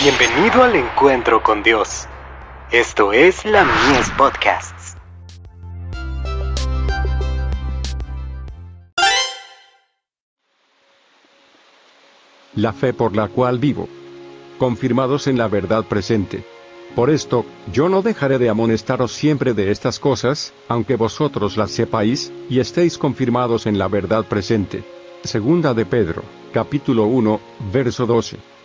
[0.00, 2.06] Bienvenido al encuentro con Dios.
[2.70, 4.96] Esto es la Mies Podcasts.
[12.54, 13.88] La fe por la cual vivo.
[14.58, 16.44] Confirmados en la verdad presente.
[16.94, 22.32] Por esto, yo no dejaré de amonestaros siempre de estas cosas, aunque vosotros las sepáis,
[22.48, 24.84] y estéis confirmados en la verdad presente.
[25.24, 26.22] Segunda de Pedro,
[26.52, 27.40] capítulo 1,
[27.72, 28.57] verso 12.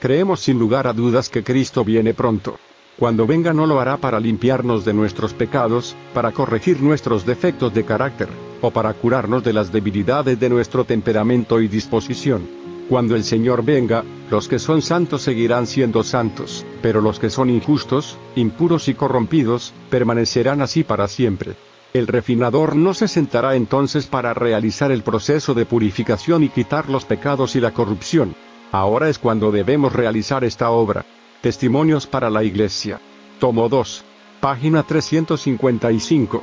[0.00, 2.58] Creemos sin lugar a dudas que Cristo viene pronto.
[2.98, 7.84] Cuando venga no lo hará para limpiarnos de nuestros pecados, para corregir nuestros defectos de
[7.84, 8.30] carácter,
[8.62, 12.48] o para curarnos de las debilidades de nuestro temperamento y disposición.
[12.88, 17.50] Cuando el Señor venga, los que son santos seguirán siendo santos, pero los que son
[17.50, 21.56] injustos, impuros y corrompidos, permanecerán así para siempre.
[21.92, 27.04] El refinador no se sentará entonces para realizar el proceso de purificación y quitar los
[27.04, 28.34] pecados y la corrupción,
[28.72, 31.04] Ahora es cuando debemos realizar esta obra.
[31.40, 33.00] Testimonios para la Iglesia.
[33.40, 34.04] Tomo 2.
[34.40, 36.42] Página 355.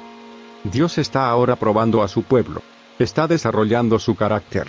[0.66, 2.62] Dios está ahora probando a su pueblo.
[3.00, 4.68] Está desarrollando su carácter.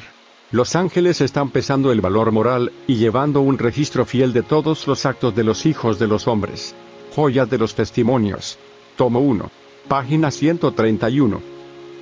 [0.53, 5.05] Los ángeles están pesando el valor moral y llevando un registro fiel de todos los
[5.05, 6.75] actos de los hijos de los hombres.
[7.15, 8.59] Joyas de los testimonios.
[8.97, 9.51] Tomo 1.
[9.89, 11.41] Página 131.